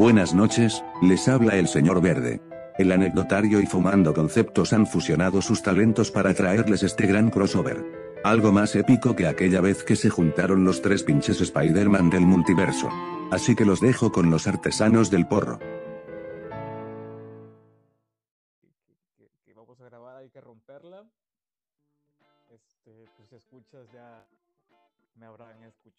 [0.00, 2.40] Buenas noches, les habla el señor Verde.
[2.78, 7.84] El anecdotario y fumando conceptos han fusionado sus talentos para traerles este gran crossover.
[8.24, 12.88] Algo más épico que aquella vez que se juntaron los tres pinches Spider-Man del multiverso.
[13.30, 15.58] Así que los dejo con los artesanos del porro.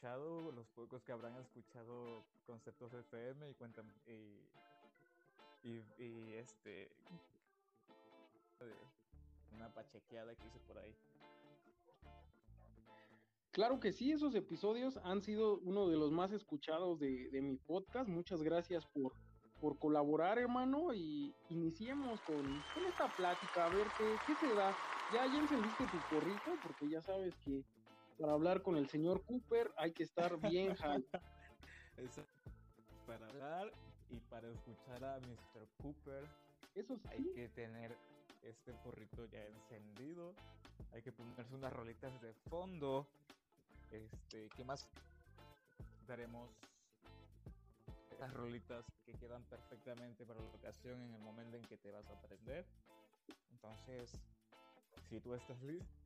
[0.02, 3.86] Los pocos que habrán escuchado conceptos FM y cuentan
[5.64, 6.92] y este
[9.52, 10.96] una pachequeada que hice por ahí.
[13.52, 17.58] Claro que sí, esos episodios han sido uno de los más escuchados de, de mi
[17.58, 18.08] podcast.
[18.10, 19.14] Muchas gracias por,
[19.60, 24.74] por colaborar, hermano, y iniciemos con, con esta plática, a ver qué, qué se da.
[25.14, 27.66] Ya, ya encendiste tu porrito, porque ya sabes que
[28.18, 31.04] para hablar con el señor Cooper hay que estar bien high.
[31.98, 32.24] Eso,
[33.06, 33.72] para hablar
[34.10, 35.68] y para escuchar a Mr.
[35.82, 36.24] Cooper
[36.76, 37.98] Eso sí, hay que tener
[38.44, 40.34] este porrito ya encendido,
[40.94, 43.06] hay que ponerse unas rolitas de fondo.
[43.92, 44.88] Este, ¿qué más
[46.08, 46.50] daremos?
[48.20, 52.06] Las rolitas que quedan perfectamente para la ocasión en el momento en que te vas
[52.10, 52.66] a aprender.
[53.52, 54.12] Entonces,
[55.10, 56.01] si tú estás lis-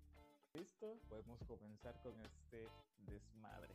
[0.56, 2.68] listo, podemos comenzar con este
[3.06, 3.74] desmadre.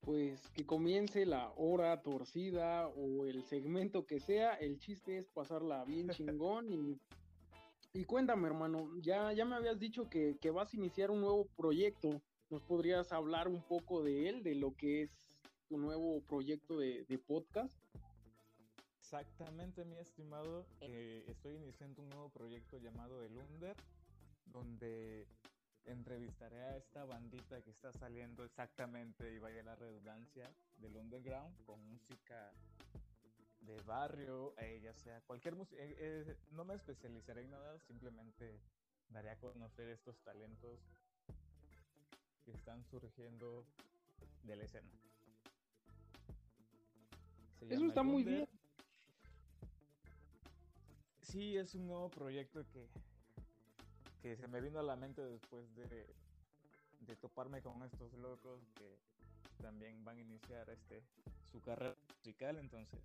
[0.00, 5.84] pues que comience la hora torcida o el segmento que sea, el chiste es pasarla
[5.84, 7.00] bien chingón y,
[7.92, 11.46] y cuéntame hermano, ya, ya me habías dicho que, que vas a iniciar un nuevo
[11.56, 15.10] proyecto, ¿nos podrías hablar un poco de él, de lo que es
[15.68, 17.78] tu nuevo proyecto de, de podcast?
[18.98, 20.66] Exactamente, mi estimado.
[20.80, 23.76] Eh, estoy iniciando un nuevo proyecto llamado El Under,
[24.46, 25.26] donde
[25.84, 31.84] entrevistaré a esta bandita que está saliendo exactamente, y vaya la redundancia, del underground con
[31.90, 32.52] música
[33.60, 35.82] de barrio, eh, ya sea cualquier música.
[36.50, 38.60] no me especializaré en nada, simplemente
[39.08, 40.80] daré a conocer estos talentos
[42.44, 43.64] que están surgiendo
[44.42, 44.90] de la escena.
[47.58, 48.48] Se Eso está muy bien.
[51.20, 52.88] Sí, es un nuevo proyecto que,
[54.22, 56.06] que se me vino a la mente después de,
[57.00, 58.96] de toparme con estos locos que
[59.60, 61.02] también van a iniciar este
[61.50, 63.00] su carrera musical, entonces.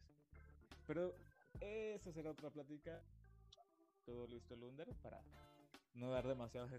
[0.85, 1.13] Pero
[1.59, 3.01] esa será otra plática.
[4.06, 5.19] Todo listo el Under para
[5.95, 6.69] no dar demasiado.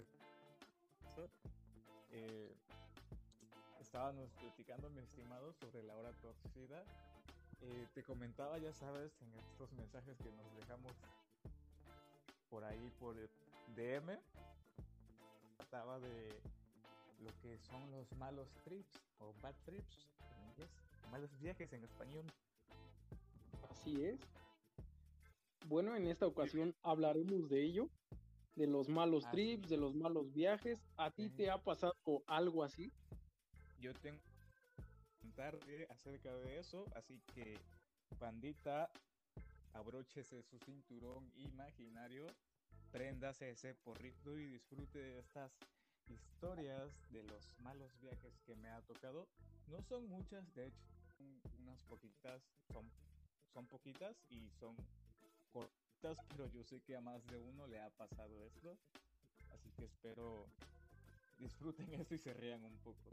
[2.11, 2.55] Eh,
[3.81, 6.85] estábamos platicando, mi estimado, sobre la hora torcida.
[7.61, 10.93] Eh, te comentaba, ya sabes, en estos mensajes que nos dejamos
[12.51, 13.15] por ahí por
[13.77, 14.19] DM,
[15.57, 16.41] trataba de
[17.21, 20.71] lo que son los malos trips o bad trips en inglés,
[21.11, 22.25] malos viajes en español.
[23.71, 24.21] Así es.
[25.67, 27.89] Bueno, en esta ocasión hablaremos de ello,
[28.57, 30.81] de los malos Así trips, de los malos viajes.
[30.97, 31.37] ¿A ti Sí.
[31.37, 31.95] te ha pasado
[32.27, 32.91] algo así?
[33.81, 37.59] Yo tengo que contarte acerca de eso, así que
[38.19, 38.91] bandita,
[39.73, 42.27] abróchese su cinturón imaginario,
[42.91, 45.53] préndase ese porrito y disfrute de estas
[46.09, 49.29] historias de los malos viajes que me ha tocado.
[49.67, 50.85] No son muchas, de hecho,
[51.61, 52.43] unas poquitas,
[52.73, 52.91] son,
[53.53, 54.77] son poquitas y son
[55.53, 58.79] cortas, pero yo sé que a más de uno le ha pasado esto,
[59.53, 60.47] así que espero
[61.39, 63.11] disfruten esto y se rían un poco.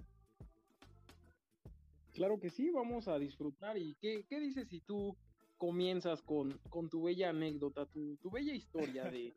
[2.13, 3.77] Claro que sí, vamos a disfrutar.
[3.77, 5.17] ¿Y qué, qué dices si tú
[5.57, 9.33] comienzas con, con tu bella anécdota, tu, tu bella historia de,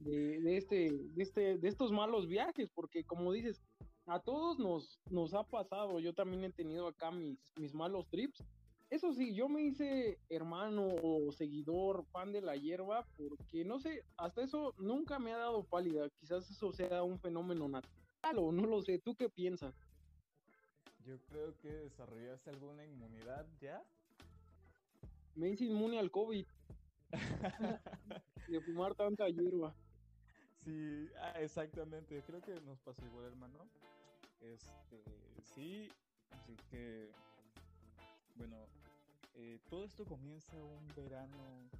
[0.00, 2.70] de, este, de, este, de estos malos viajes?
[2.70, 3.62] Porque como dices,
[4.06, 6.00] a todos nos, nos ha pasado.
[6.00, 8.44] Yo también he tenido acá mis, mis malos trips.
[8.90, 14.04] Eso sí, yo me hice hermano o seguidor, fan de la hierba, porque no sé,
[14.18, 16.10] hasta eso nunca me ha dado pálida.
[16.20, 18.98] Quizás eso sea un fenómeno natural o no lo sé.
[18.98, 19.74] ¿Tú qué piensas?
[21.06, 23.82] Yo creo que desarrollaste alguna inmunidad ya.
[25.34, 26.44] Me hice inmune al COVID
[28.48, 29.74] de fumar tanta hierba.
[30.56, 32.22] sí, ah, exactamente.
[32.22, 33.68] Creo que nos pasó igual, hermano.
[34.40, 35.02] Este,
[35.54, 35.88] sí,
[36.30, 37.10] así que,
[38.34, 38.66] bueno,
[39.34, 41.70] eh, todo esto comienza un verano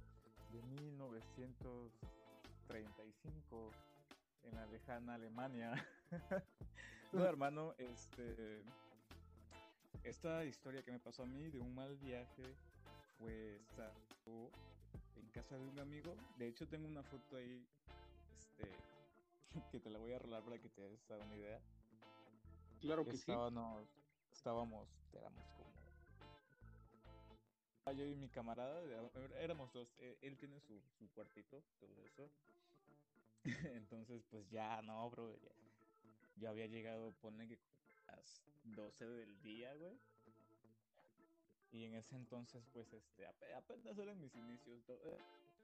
[0.51, 3.71] de 1935
[4.43, 5.73] en la lejana Alemania.
[7.11, 8.63] no, hermano, este,
[10.03, 12.55] esta historia que me pasó a mí de un mal viaje
[13.29, 13.93] estar
[15.15, 16.15] en casa de un amigo.
[16.37, 17.65] De hecho, tengo una foto ahí,
[18.37, 18.67] este,
[19.71, 21.61] que te la voy a rolar para que te des una idea.
[22.81, 23.19] Claro que sí.
[23.19, 23.87] Estábamos,
[24.31, 25.73] estábamos, éramos como
[27.91, 28.81] yo y mi camarada,
[29.39, 32.29] éramos dos, e, él tiene su, su cuartito, todo eso.
[33.75, 35.51] Entonces, pues ya, no, bro, ya,
[36.37, 37.59] yo había llegado, pone que
[38.07, 39.99] a las 12 del día, güey.
[41.73, 43.25] Y en ese entonces, pues, este,
[43.55, 44.87] apenas eran mis inicios.
[44.89, 45.17] Eh,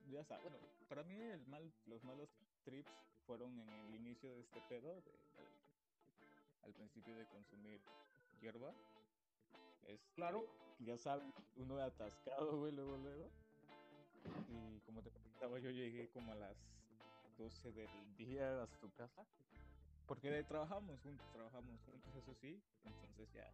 [0.09, 0.57] ya sabes, bueno,
[0.87, 2.29] para mí el mal, los malos
[2.63, 2.91] trips
[3.27, 5.03] fueron en el inicio de este pedo,
[6.63, 7.79] al principio de consumir
[8.41, 8.73] hierba.
[9.87, 10.47] Es, claro.
[10.79, 13.29] Ya sabes, uno atascado, güey, luego, luego.
[14.47, 16.57] Y como te comentaba, yo llegué como a las
[17.37, 19.23] 12 del día a tu casa.
[20.07, 22.59] Porque trabajamos juntos, trabajamos juntos, eso sí.
[22.83, 23.53] Entonces ya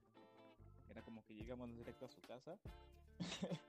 [0.90, 2.58] era como que llegamos directo a su casa.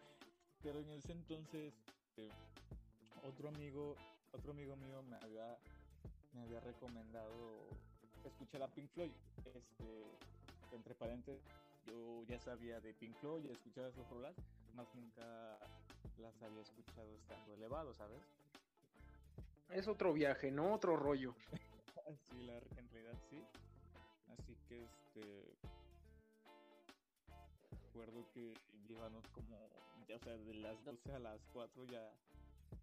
[0.62, 1.74] Pero en ese entonces,
[2.08, 2.28] este,
[3.22, 3.94] otro amigo,
[4.32, 5.58] otro amigo mío me había,
[6.32, 7.68] me había recomendado
[8.24, 9.12] escuchar a Pink Floyd.
[9.44, 10.04] Este,
[10.72, 11.42] entre paréntesis,
[11.86, 14.34] yo ya sabía de Pink Floyd, ya escuchaba sus rolas,
[14.74, 15.58] más nunca
[16.18, 18.20] las había escuchado estando elevado, ¿sabes?
[19.70, 20.74] Es otro viaje, ¿no?
[20.74, 21.34] Otro rollo.
[22.30, 23.42] sí, la, en realidad sí.
[24.28, 25.56] Así que este.
[28.06, 28.54] Recuerdo que
[28.86, 29.68] llevamos como.
[30.08, 32.12] Ya, o sea, de las 12 a las 4 ya.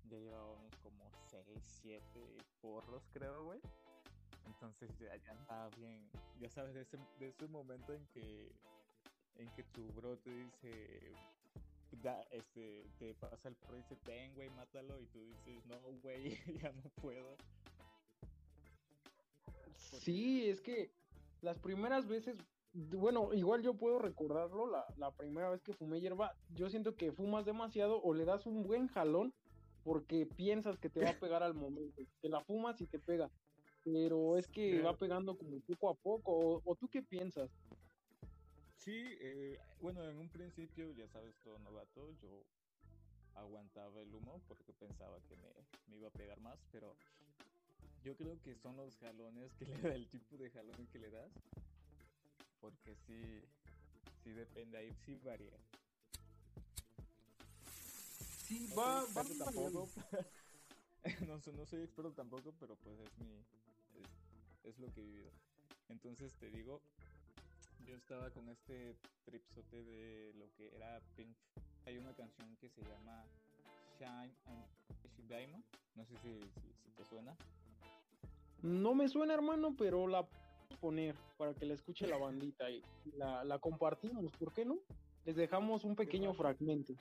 [0.10, 1.44] Ya llevábamos como 6,
[1.81, 2.04] 7
[2.62, 3.62] porros, creo, güey.
[4.46, 6.10] Entonces ya, ya estaba bien.
[6.42, 8.52] Ya sabes, de ese, de ese momento en que.
[9.36, 11.16] En que tu bro te dice,
[12.02, 15.80] da, este, te pasa el pro y dice, ten, güey, mátalo, y tú dices, no,
[16.02, 17.36] güey, ya no puedo.
[19.75, 20.92] Sí, es que
[21.42, 22.38] las primeras veces,
[22.74, 27.12] bueno, igual yo puedo recordarlo, la, la primera vez que fumé hierba, yo siento que
[27.12, 29.34] fumas demasiado o le das un buen jalón
[29.84, 33.30] porque piensas que te va a pegar al momento, que la fumas y te pega,
[33.84, 37.52] pero es que va pegando como poco a poco, o tú qué piensas?
[38.78, 42.44] Sí, eh, bueno, en un principio, ya sabes, todo novato, yo
[43.36, 45.50] aguantaba el humo porque pensaba que me,
[45.88, 46.94] me, iba a pegar más, pero
[48.04, 51.10] yo creo que son los jalones que le da, el tipo de jalón que le
[51.10, 51.31] das,
[52.63, 53.42] porque sí,
[54.24, 55.51] sí depende, ahí sí varía.
[58.48, 59.89] Sí, va, va tampoco.
[61.27, 63.36] no, no soy experto tampoco, pero pues es mi,
[64.00, 64.07] es,
[64.63, 65.31] es lo que he vivido.
[65.89, 66.81] Entonces te digo,
[67.86, 68.95] yo estaba con este
[69.25, 71.36] tripsote de lo que era Pink.
[71.86, 73.25] Hay una canción que se llama
[74.00, 74.65] Shine on
[75.27, 75.65] Diamond.
[75.95, 76.39] No sé si,
[76.95, 77.36] te suena.
[78.62, 80.25] No me suena, hermano, pero la
[80.84, 82.84] poner para que la escuche la bandita y
[83.16, 84.80] la, la compartimos, ¿por qué no?
[85.24, 86.94] Les dejamos un pequeño fragmento.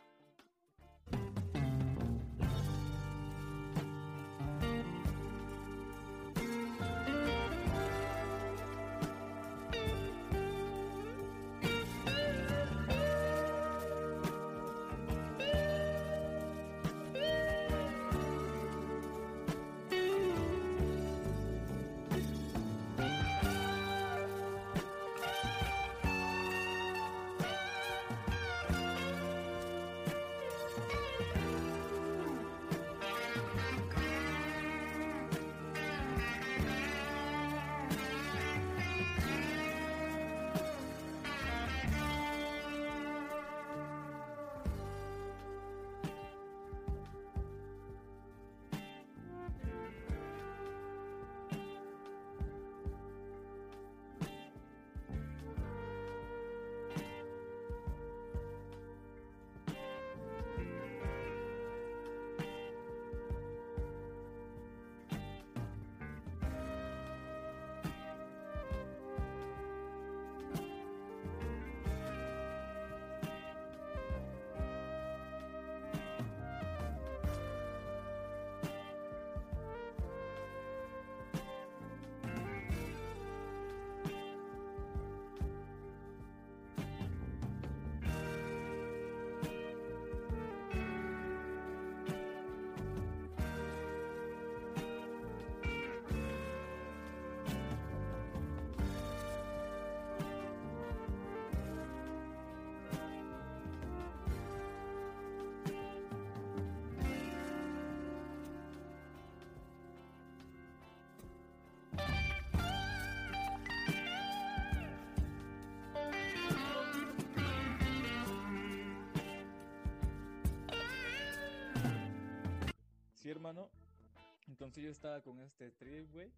[124.63, 126.31] Entonces yo estaba con este trip, güey.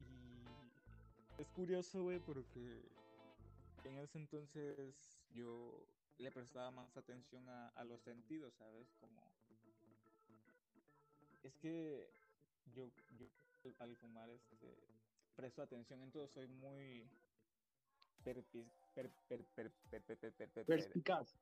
[0.00, 2.88] Y es curioso, güey, porque
[3.82, 5.84] en ese entonces yo
[6.18, 8.86] le prestaba más atención a, los sentidos, ¿sabes?
[9.00, 9.20] Como...
[11.42, 12.08] Es que
[12.76, 12.88] yo,
[13.80, 14.78] al fumar este,
[15.34, 17.10] presto atención, entonces soy muy
[18.22, 19.10] perpis, per,
[20.64, 21.36] perspicaz.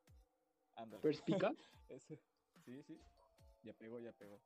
[0.77, 1.03] Ándale.
[1.03, 1.57] ¿Perspicaz?
[2.65, 2.99] Sí, sí.
[3.63, 4.41] Ya pegó, ya pegó.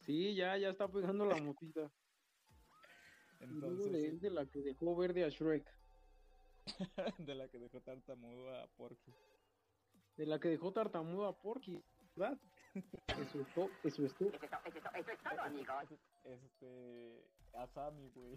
[0.00, 1.90] Sí, ya, ya está pegando la motita.
[3.40, 5.64] Y luego Entonces, de, de la que dejó verde a Shrek.
[7.18, 9.14] de la que dejó tartamudo a Porky.
[10.16, 11.82] De la que dejó tartamudo a Porky,
[12.14, 12.38] ¿verdad?
[13.18, 14.30] Eso es todo, eso es todo.
[16.24, 17.24] Este.
[17.54, 18.36] A Sammy, güey.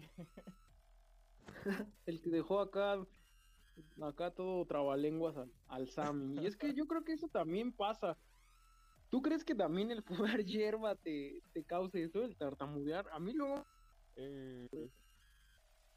[2.06, 3.06] El que dejó acá,
[4.02, 6.42] acá todo trabalenguas al, al Sammy.
[6.42, 8.16] Y es que yo creo que eso también pasa.
[9.14, 10.02] ¿Tú crees que también el
[10.38, 13.08] fumar hierba te, te cause eso, el tartamudear?
[13.12, 13.64] A mí luego,
[14.16, 14.90] Eh, de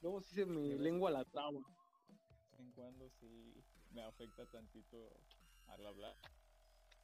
[0.04, 1.50] luego sí se me ¿De lengua la traba.
[1.50, 1.64] vez
[2.60, 3.56] en cuando sí
[3.92, 5.10] me afecta tantito
[5.66, 6.16] al hablar.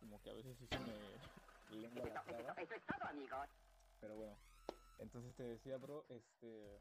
[0.01, 2.55] Como que a veces sí se me lengua la traba.
[4.00, 4.38] Pero bueno.
[5.00, 6.79] Entonces te decía, bro, este.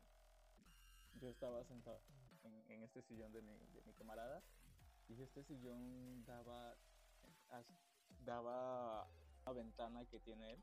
[1.23, 2.03] Yo estaba sentado
[2.45, 4.43] en, en este sillón de mi, de mi camarada.
[5.09, 6.77] Y este sillón daba.
[8.27, 9.09] daba
[9.47, 10.63] la ventana que tiene él.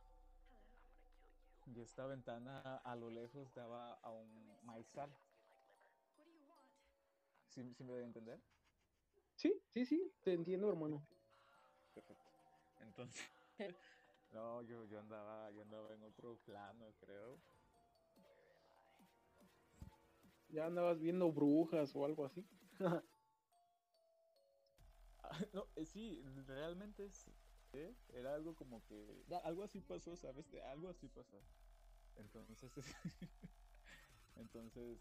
[1.73, 5.09] Y esta ventana a lo lejos daba a un maizal.
[7.47, 8.39] ¿Sí, sí me a entender?
[9.35, 11.05] Sí, sí, sí, te entiendo, hermano.
[11.93, 12.23] Perfecto.
[12.81, 13.29] Entonces,
[14.33, 17.39] no, yo, yo andaba, yo andaba en otro plano, creo.
[20.49, 22.45] Ya andabas viendo brujas o algo así.
[25.23, 27.31] Ah, No, eh, sí, realmente sí.
[27.73, 27.93] ¿Eh?
[28.13, 30.49] Era algo como que, ya, algo así pasó, ¿sabes?
[30.51, 31.37] De- Algo así pasó.
[32.15, 32.71] Entonces,
[34.35, 34.97] entonces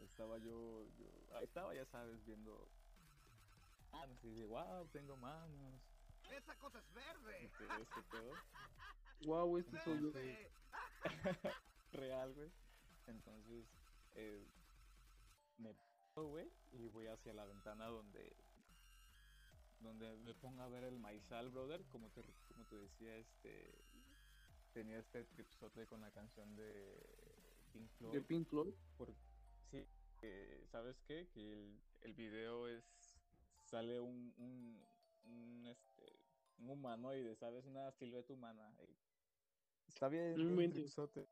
[0.00, 2.68] estaba yo, yo, ahí estaba, ya sabes, viendo
[3.92, 5.74] manos y dije, wow, tengo manos.
[6.30, 7.44] Esa cosa es verde.
[7.44, 9.26] Este, este.
[9.26, 10.12] Wow, este soy yo.
[11.92, 12.50] Real, güey.
[13.06, 13.66] Entonces,
[14.14, 14.46] eh,
[15.58, 15.74] me
[16.14, 18.36] güey, y voy hacia la ventana donde
[19.80, 23.74] donde me pongo a ver el maizal, brother, como te, como te decía, este
[24.72, 26.94] tenía este tripsote con la canción de
[27.72, 28.12] Pink Floyd.
[28.12, 28.74] De Pink Floyd.
[28.96, 29.14] por-
[29.70, 29.84] sí,
[30.20, 31.26] que, ¿sabes qué?
[31.34, 32.84] Que el, el video es
[33.64, 34.80] sale un, un,
[35.24, 36.12] un, este
[36.58, 37.64] un humanoide, ¿sabes?
[37.64, 38.70] Una silueta humana.
[38.86, 38.94] y
[39.88, 41.26] Está bien, bien tripsote.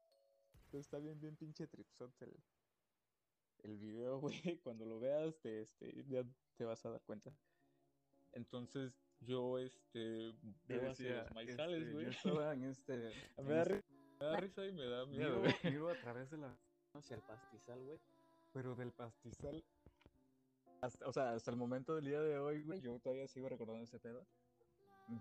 [0.72, 2.34] Está bien, bien pinche tripsote el,
[3.62, 4.58] el video, güey.
[4.62, 6.24] Cuando lo veas, te, este, ya
[6.56, 7.30] te vas a dar cuenta.
[8.32, 10.32] Entonces, yo, este,
[10.66, 12.04] veo hacia los maizales, este, güey.
[12.04, 12.96] Yo estaba en este.
[13.38, 13.84] Me en da, este-
[14.20, 15.54] me da risa y me da miedo, miro, güey.
[15.72, 16.56] miro a través de la
[16.94, 17.98] hacia el pastizal, güey.
[18.52, 19.64] Pero del pastizal.
[20.80, 23.84] Hasta, o sea, hasta el momento del día de hoy, güey, yo todavía sigo recordando
[23.84, 24.26] ese pedo.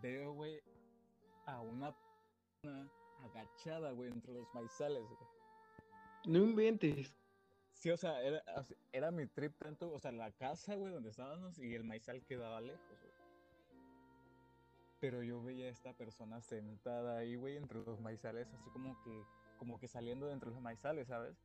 [0.01, 0.61] Veo, güey,
[1.45, 1.95] a una
[3.23, 5.29] agachada, güey, entre los maizales, güey.
[6.25, 7.15] No inventes.
[7.79, 8.41] Sí, o sea, era,
[8.91, 12.59] era mi trip tanto, o sea, la casa, güey, donde estábamos y el maizal quedaba
[12.59, 13.13] lejos, güey.
[14.99, 19.23] Pero yo veía a esta persona sentada ahí, güey, entre los maizales, así como que,
[19.57, 21.37] como que saliendo de entre los maizales, ¿sabes?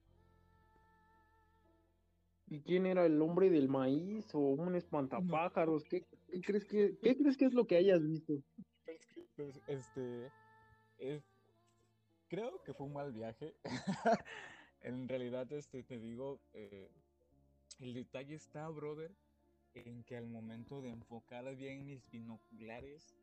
[2.47, 5.85] ¿Y quién era el hombre del maíz o un espantapájaros?
[5.85, 8.33] ¿Qué, qué crees que, qué crees que es lo que hayas visto?
[9.37, 10.33] Pues, este,
[10.99, 11.23] es-
[12.29, 13.55] creo que fue un mal viaje.
[14.83, 16.91] en realidad, este, te digo, eh,
[17.81, 19.11] el detalle está, brother,
[19.75, 23.15] en que al momento de enfocar bien mis binoculares,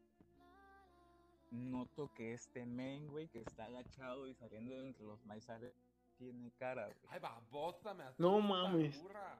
[1.51, 5.74] noto que este men, güey, que está agachado y saliendo de entre los maizales,
[6.18, 6.98] tiene cara, güey.
[7.10, 9.01] Ay, babosa, me No mames.
[9.01, 9.39] burra.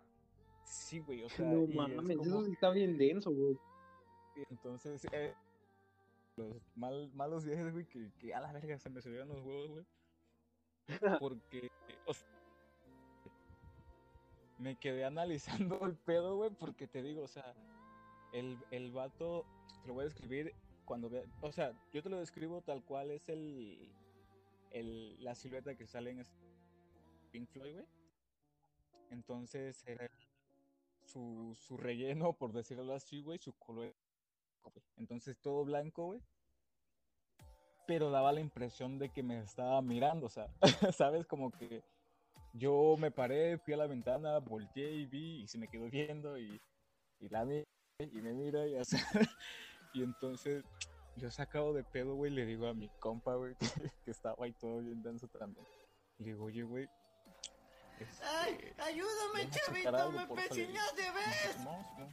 [0.64, 3.58] Sí, güey, o sea, No es mames, como eso sí está bien denso, güey.
[4.36, 5.34] Y Entonces, eh,
[6.38, 9.70] los mal- malos viajes, güey, que, que a la verga se me subieron los huevos,
[9.72, 9.86] güey.
[11.20, 11.70] Porque,
[12.06, 12.14] o
[14.58, 17.56] me quedé analizando el pedo, güey, porque te digo, o sea,
[18.34, 19.46] el, el vato,
[19.82, 20.54] te lo voy a describir
[20.86, 23.96] cuando vea, o sea, yo te lo describo tal cual es el,
[24.72, 26.36] el la silueta que sale en este
[27.32, 27.86] Pink Floyd, güey.
[29.12, 30.10] Entonces, era
[31.06, 33.96] su, su relleno, por decirlo así, güey, su color.
[34.98, 36.22] Entonces todo blanco, güey.
[37.90, 40.48] Pero daba la impresión de que me estaba mirando, o sea,
[40.96, 41.26] ¿sabes?
[41.26, 41.84] Como que
[42.54, 46.38] yo me paré, fui a la ventana, volteé y vi y se me quedó viendo
[46.38, 46.62] y,
[47.20, 47.66] y la vi
[47.98, 48.96] y me mira y así.
[49.92, 50.64] Y entonces
[51.16, 53.56] yo sacado de pedo, güey, le digo a mi compa, güey,
[54.06, 55.66] que, estaba ahí todo bien denso también.
[56.20, 56.88] Le digo, oye, güey.
[58.22, 59.98] ¡Ay, este, ayúdame, ven a checar chavito!
[59.98, 60.74] algo, ¡Me porfa", le digo.
[60.74, 61.60] persinas de vez!
[61.64, 62.06] No, no.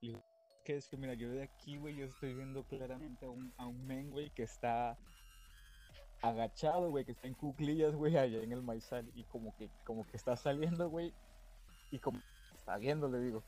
[0.00, 0.22] Le digo,
[0.64, 3.66] que es que, mira, yo de aquí, güey, yo estoy viendo claramente a un, a
[3.66, 4.96] un men, güey, que está
[6.22, 9.08] agachado, güey, que está en cuclillas, güey, allá en el maizal.
[9.14, 11.12] Y como que, como que está saliendo, güey.
[11.90, 12.20] Y como
[12.56, 13.42] está viendo, le digo.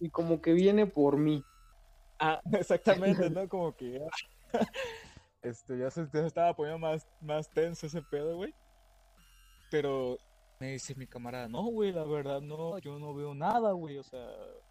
[0.00, 1.44] Y como que viene por mí.
[2.18, 3.48] Ah, exactamente, ¿no?
[3.48, 4.06] Como que ya,
[5.42, 8.54] este, ya se, ya se estaba poniendo más, más tenso ese pedo, güey.
[9.70, 10.18] Pero
[10.60, 14.04] me dice mi camarada, no, güey, la verdad no, yo no veo nada, güey, o
[14.04, 14.24] sea,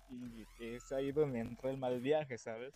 [0.10, 2.74] y es ahí donde entra el mal viaje, ¿sabes?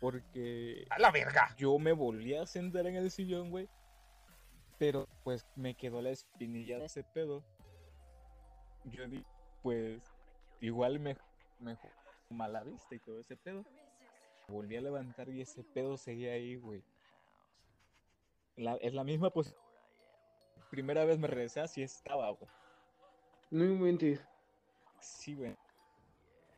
[0.00, 1.54] Porque ¡A la verga!
[1.56, 3.68] yo me volví a sentar en el sillón, güey,
[4.78, 7.44] pero pues me quedó la espinilla de ese pedo.
[8.84, 9.24] Yo di,
[9.62, 10.00] pues,
[10.60, 11.16] igual me,
[11.58, 11.92] me jugó
[12.30, 13.64] mala vista y todo ese pedo.
[14.48, 16.82] Volví a levantar y ese pedo seguía ahí, güey.
[18.56, 19.54] La- es la misma pues
[20.70, 22.50] Primera vez me regresé así estaba, güey.
[23.50, 24.20] No inventes.
[25.00, 25.56] Sí, güey.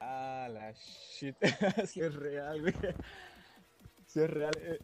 [0.00, 1.36] Ah, la shit.
[1.86, 2.74] sí es real, güey.
[4.06, 4.52] Sí es real.
[4.58, 4.78] eh,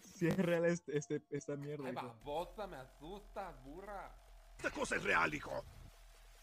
[0.00, 1.84] Sí es real este, este- esta mierda.
[1.88, 2.06] Ay, hijo.
[2.24, 4.14] babosa, me asustas, burra.
[4.56, 5.64] Esta cosa es real, hijo.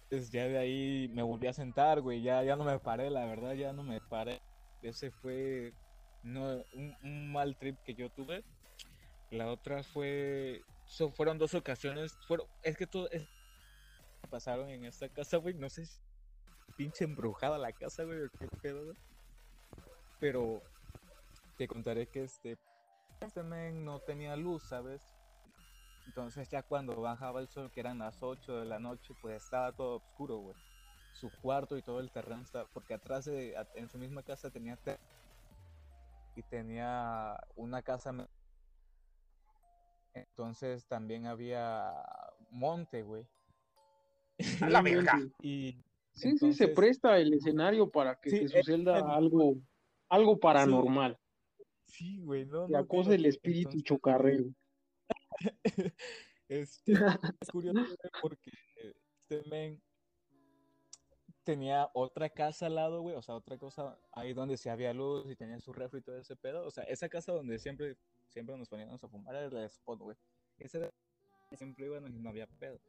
[0.03, 2.21] Entonces ya de ahí me volví a sentar, güey.
[2.21, 4.41] Ya, ya no me paré, la verdad, ya no me paré.
[4.81, 5.73] Ese fue
[6.23, 8.43] no, un, un mal trip que yo tuve.
[9.31, 10.61] La otra fue.
[10.85, 12.17] so- fueron dos ocasiones.
[12.27, 13.09] Fueron, es que todo.
[13.11, 13.27] Es,
[14.29, 15.53] pasaron en esta casa, güey.
[15.53, 15.99] No sé si.
[16.75, 18.23] Pinche embrujada la casa, güey.
[18.25, 18.97] o qué pedo, güey.
[20.19, 20.61] Pero.
[21.57, 22.57] Te contaré que este.
[23.19, 25.01] Este men no tenía luz, ¿sabes?
[26.07, 29.71] Entonces ya cuando bajaba el sol, que eran las 8 de la noche, pues estaba
[29.73, 30.55] todo oscuro, güey.
[31.13, 34.77] Su cuarto y todo el terreno estaba, porque atrás de, en su misma casa tenía
[34.77, 34.99] ter-
[36.35, 38.13] y tenía una casa.
[40.13, 41.93] Entonces también había
[42.49, 43.27] monte, güey.
[44.61, 45.19] ¡A No la verga!
[45.41, 45.77] Y
[46.19, 49.55] Sí, sí, se presta el escenario para que Sí, suceda algo,
[50.09, 51.17] algo paranormal.
[51.87, 54.45] Sí, güey, no, Te no, acosa el fíjate, espíritu entonces, chocarrero.
[56.49, 59.79] Este, es curioso porque este men
[61.43, 65.29] tenía otra casa al lado, güey, o sea, otra cosa ahí donde sí había luz
[65.29, 67.97] y tenía su refri y todo ese pedo, o sea, esa casa donde siempre,
[68.29, 70.17] siempre nos poníamos a fumar era el spot, güey.
[70.57, 70.91] Esa era-
[71.55, 72.79] siempre íbamos y no había pedo.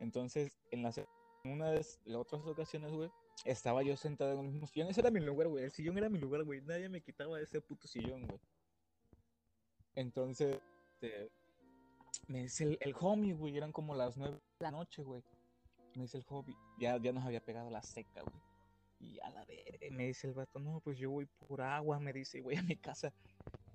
[0.00, 1.06] Entonces, en en
[1.50, 3.10] una de las otras ocasiones, güey,
[3.44, 6.08] estaba yo sentado en el mismo sillón, ese era mi lugar, güey, el sillón era
[6.08, 8.40] mi lugar, güey, nadie me quitaba ese puto sillón, güey.
[9.94, 10.60] Entonces,
[10.94, 11.30] este,
[12.28, 15.22] me dice el, el homie, güey, eran como las nueve de la noche, güey.
[15.94, 18.42] Me dice el homie, ya, ya nos había pegado la seca, güey.
[18.98, 22.12] Y a la verga, me dice el vato, no, pues yo voy por agua, me
[22.12, 23.12] dice, voy a mi casa.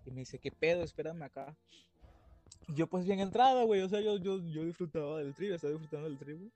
[0.05, 0.83] Y me dice, ¿qué pedo?
[0.83, 1.55] Espérame acá.
[2.67, 6.17] Yo pues bien entrada, güey, o sea, yo, yo, disfrutaba del trío, estaba disfrutando del
[6.17, 6.51] trío, güey.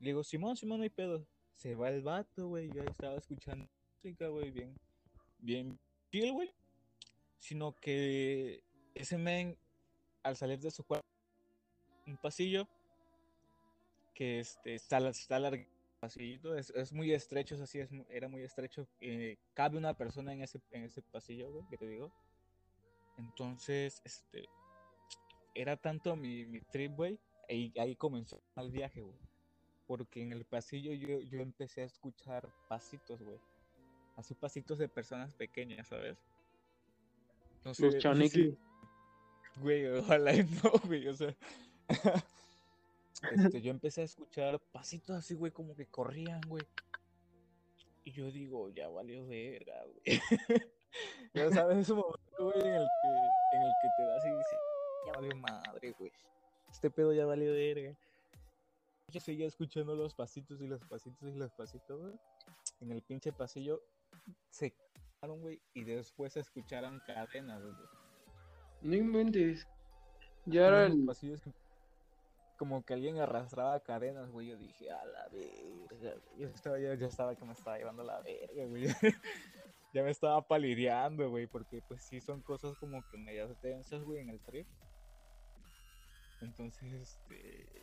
[0.00, 1.26] Le digo, Simón, Simón, no hay pedo.
[1.52, 4.74] Se va el vato, güey, yo estaba escuchando música, güey, bien,
[5.38, 5.78] bien
[6.10, 6.50] chill, güey.
[7.38, 8.62] Sino que
[8.94, 9.58] ese men,
[10.22, 11.06] al salir de su cuarto,
[12.06, 12.66] un pasillo
[14.14, 15.64] que este, está, está largo
[16.00, 18.88] pasillito, es, es muy estrecho, es así, es, era muy estrecho.
[19.00, 22.10] eh, cabe una persona en ese, en ese pasillo, güey, que te digo.
[23.18, 24.48] Entonces, este,
[25.54, 29.18] era tanto mi, mi trip, güey, y ahí comenzó el viaje, güey.
[29.90, 33.40] Porque en el pasillo yo, yo empecé a escuchar pasitos, güey.
[34.14, 36.16] Así pasitos de personas pequeñas, ¿sabes?
[37.64, 37.96] No sé- Los
[39.56, 41.34] Güey, ojalá y no, güey, o sea.
[43.32, 46.62] este, yo empecé a escuchar pasitos así, güey, como que corrían, güey.
[48.04, 50.04] Y yo digo, ya valió verga, güey.
[51.34, 53.08] ya sabes, ese momento, güey, en el que,
[53.56, 54.58] en el que te das y dices,
[55.06, 56.12] ya valió madre, güey.
[56.70, 57.98] Este pedo ya valió verga.
[59.10, 62.14] Yo seguía escuchando los pasitos y los pasitos y los pasitos, güey.
[62.80, 63.82] En el pinche pasillo
[64.50, 67.74] se quedaron, güey, y después se escucharon cadenas, güey.
[68.82, 69.66] No inventes.
[70.46, 71.52] Ya era el, pasillos que-
[72.56, 74.48] como que alguien arrastraba cadenas, güey.
[74.48, 76.16] Yo dije, a la verga.
[76.26, 76.38] güey".
[76.38, 78.84] Yo estaba, ya, ya estaba que me estaba llevando la verga, güey.
[79.94, 81.46] ya me estaba palideando, güey.
[81.46, 84.66] Porque pues sí son cosas como que medias tensas, güey, en el trip.
[86.40, 87.79] Entonces, este.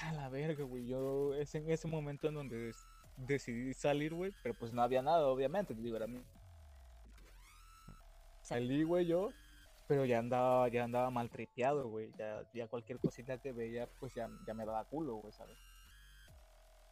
[0.00, 0.86] A la verga, güey.
[0.86, 2.72] Yo es en ese momento en donde
[3.16, 4.32] decidí salir, güey.
[4.42, 5.74] Pero pues no había nada, obviamente.
[5.74, 6.24] Digo, era mi-
[8.42, 9.32] Salí, güey, yo
[9.86, 12.12] pero ya andaba, ya andaba maltripeado, güey.
[12.16, 15.58] Ya, ya cualquier cosita que veía, pues ya, ya me daba culo, güey, ¿sabes?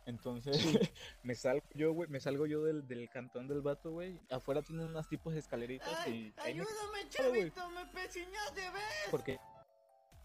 [0.05, 0.53] Entonces,
[1.23, 4.21] me salgo yo, güey, me salgo yo del, del cantón del vato, güey.
[4.31, 9.09] Afuera tiene unas tipos de escaleritas y me ayúdame, chavito, me pechiñaste, ¿ves?
[9.13, 9.39] porque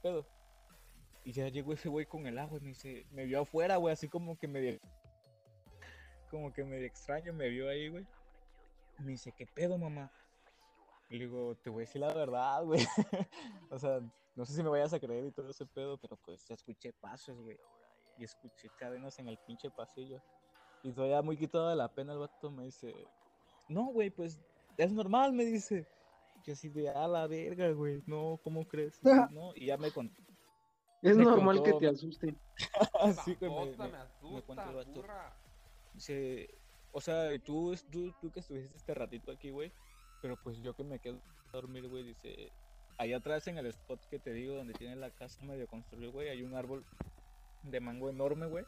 [0.01, 0.25] pedo.
[1.25, 3.93] Y ya llegó ese güey con el agua y me dice, me vio afuera, güey,
[3.93, 4.79] así como que medio
[6.33, 8.07] como que medio extraño, me vio ahí, güey.
[8.97, 10.11] Me dice, ¿qué pedo, mamá?
[11.07, 12.83] Y le digo, te voy a decir la verdad, güey.
[13.69, 14.01] o sea,
[14.35, 17.39] no sé si me vayas a creer y todo ese pedo, pero pues escuché pasos,
[17.39, 17.59] güey.
[18.17, 20.23] Y escuché cadenas en el pinche pasillo.
[20.81, 22.95] Y todavía muy quitado de la pena el vato me dice,
[23.69, 24.39] no, güey, pues
[24.77, 25.87] es normal, me dice.
[26.43, 28.99] Yo así de, a la verga, güey, no, ¿cómo crees?
[29.03, 30.19] No, y ya me contó.
[31.03, 32.37] Es Me normal contó- que te asusten.
[33.01, 34.91] Así que me, me- me me asusta, vato.
[34.91, 35.37] burra.
[35.93, 36.49] Dice,
[36.91, 39.71] o sea, tú, tú, tú que estuviste este ratito aquí, güey,
[40.21, 42.51] pero pues yo que me quedo a dormir, güey, dice,
[42.97, 46.29] allá atrás en el spot que te digo, donde tiene la casa medio construida, güey,
[46.29, 46.83] hay un árbol
[47.63, 48.65] de mango enorme, güey.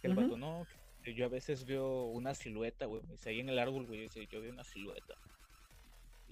[0.00, 0.22] Que el Ujú.
[0.22, 0.66] vato, no,
[1.02, 4.02] que yo a veces veo una silueta, güey, me dice, ahí en el árbol, güey,
[4.02, 5.14] dice, yo veo una silueta.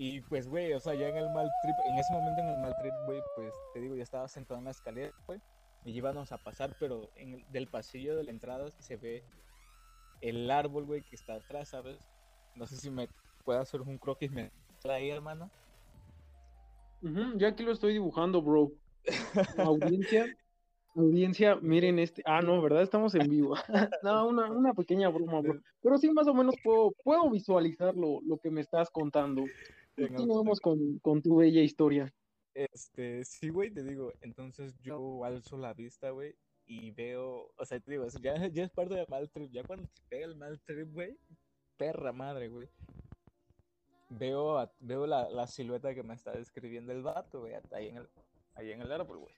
[0.03, 2.57] Y pues, güey, o sea, ya en el mal trip, en ese momento en el
[2.57, 5.43] mal trip, güey, pues te digo, ya estaba sentado en la escalera, güey,
[5.85, 9.23] y íbamos a pasar, pero en el, del pasillo de la entrada se ve
[10.23, 11.99] el árbol, güey, que está atrás, ¿sabes?
[12.57, 13.11] No sé si me
[13.45, 15.51] puede hacer un croquis, me trae, hermano.
[17.03, 18.73] Ujú, Ya aquí lo estoy dibujando, bro.
[19.59, 20.35] Audiencia,
[20.97, 22.23] audiencia, miren este.
[22.25, 22.81] Ah, no, ¿verdad?
[22.81, 23.55] Estamos en vivo.
[24.03, 25.61] No, una, una pequeña broma, bro.
[25.83, 29.45] Pero sí, más o menos puedo, puedo visualizar lo, lo que me estás contando.
[30.09, 32.13] Continuamos con, con tu bella historia.
[32.55, 36.35] Este, sí, güey, te digo, entonces yo alzo la vista, güey,
[36.67, 39.87] y veo, o sea, te digo, ya, ya es parte del mal trip, ya cuando
[39.89, 41.17] te pega el mal trip, güey,
[41.77, 42.69] perra madre, güey.
[44.11, 47.99] Veo, a- veo la, la silueta que me está describiendo el vato, güey, ahí en
[47.99, 48.09] el,
[48.55, 49.35] ahí en el árbol, güey.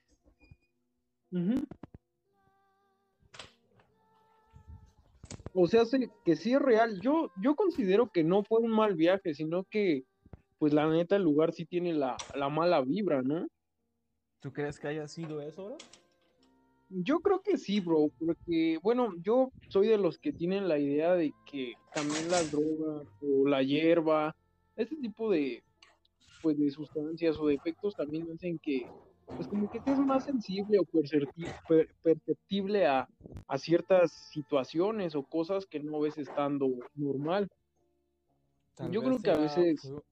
[1.32, 1.64] Ujú.
[5.54, 7.00] O sea, sí- que sí es real.
[7.00, 10.04] Yo, yo considero que no fue un mal viaje, sino que,
[10.62, 13.48] pues la neta, el lugar sí tiene la, la mala vibra, ¿no?
[14.40, 15.80] ¿Tú crees que haya sido eso, bro?
[16.88, 21.14] Yo creo que sí, bro, porque, bueno, yo soy de los que tienen la idea
[21.14, 24.36] de que también las drogas o la hierba,
[24.76, 25.64] ese tipo de,
[26.40, 28.86] pues, de sustancias o de efectos también hacen que,
[29.34, 33.08] pues, como que estés más sensible o percepti- per- perceptible a,
[33.48, 37.48] a ciertas situaciones o cosas que no ves estando normal.
[38.76, 40.11] Tal Yo creo que a veces- fue-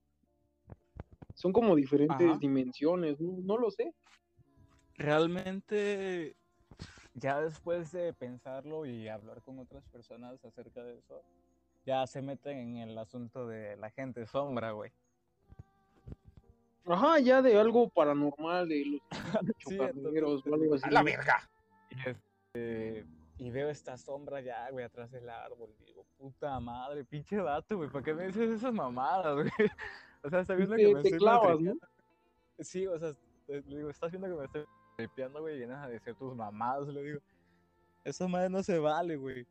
[1.34, 2.38] Son como diferentes Ajá.
[2.38, 3.94] dimensiones, no, no lo sé.
[4.96, 6.36] Realmente,
[7.14, 11.22] ya después de pensarlo y hablar con otras personas acerca de eso,
[11.86, 14.92] ya se meten en el asunto de la gente sombra, güey.
[16.86, 19.00] Ajá, ya de algo paranormal, de los
[19.68, 20.88] Sí, entonces, o algo así.
[20.88, 21.48] ¡A la verga!
[21.90, 23.06] Y, este,
[23.38, 25.74] y veo esta sombra ya, güey, atrás del árbol.
[25.86, 29.50] Digo, puta madre, pinche vato, güey, ¿para qué me dices esas mamadas, güey?
[30.22, 31.86] O sea, está viendo te- que me te estoy clavas, maltripeando.
[32.60, 33.12] Sí, o sea,
[33.48, 34.64] le digo, estás viendo que me estoy
[34.96, 37.20] tripeando, güey, y vienes a decir tus mamadas, le digo.
[38.04, 39.46] Esa madre no se vale, güey.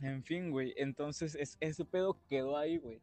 [0.00, 3.00] En fin, güey, entonces es, ese pedo quedó ahí, güey.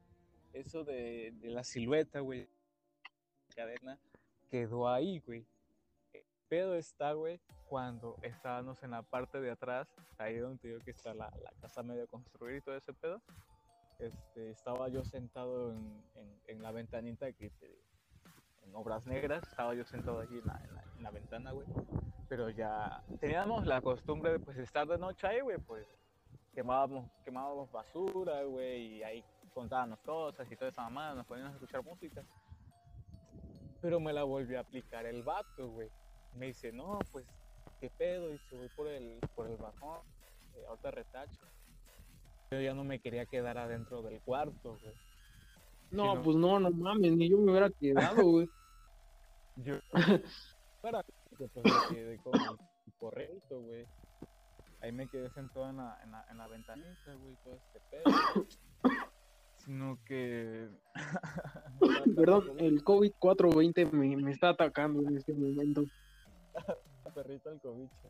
[0.54, 2.48] Eso de, de la silueta, güey,
[3.54, 4.00] cadena,
[4.50, 5.46] quedó ahí, güey.
[6.14, 10.92] El pedo está, güey, cuando estábamos en la parte de atrás, ahí donde digo que
[10.92, 13.22] está la, la casa medio construida y todo ese pedo.
[14.00, 16.04] Este, estaba yo sentado en,
[16.48, 17.52] en- la ventanita que
[18.64, 20.42] en obras negras, estaba yo sentado allí
[20.98, 21.68] en la ventana, güey.
[22.28, 25.86] Pero ya teníamos la costumbre de pues estar de noche ahí, güey, pues
[26.54, 31.56] quemábamos, quemábamos basura, güey, y ahí contábamos cosas y toda esa mamada, nos poníamos a
[31.58, 32.24] escuchar música.
[33.82, 35.90] Pero me la volvió a aplicar el vato, güey.
[36.34, 37.26] Me dice, no, pues,
[37.80, 38.34] ¿qué pedo?
[38.34, 40.00] Y se voy por el, por el bajón,
[40.56, 41.46] eh, ahorita retacho.
[42.52, 44.94] Yo ya no me quería quedar adentro del cuarto, güey.
[45.92, 48.50] No, pues no, no mames, ni yo me hubiera quedado, güey.
[49.58, 49.76] Yo,
[50.82, 53.86] para que pues me quedé con el correcto, güey.
[54.82, 58.48] Ahí me quedé sentado en la, en la, en la ventanita, güey, todo este pedo.
[59.58, 60.70] Sino que.
[62.16, 65.86] Perdón, el COVID-420 me, me está atacando en este momento.
[67.16, 68.10] perrito al cobicho.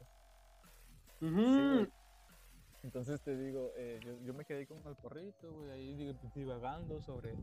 [1.22, 1.36] Ujú.
[1.36, 1.88] güey.
[2.86, 7.02] Entonces te digo, eh, yo, yo me quedé con el porrito, güey, ahí digo, divagando
[7.02, 7.34] sobre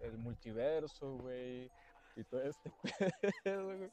[0.00, 1.70] el multiverso, güey,
[2.16, 2.72] y todo este
[3.44, 3.90] pedo, güey.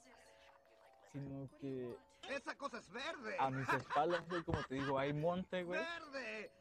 [1.13, 1.95] Sino que
[2.28, 3.36] ¡Esa cosa es verde!
[3.39, 6.52] a mis espaldas, güey, como te digo, hay monte, güey, ¡Verde!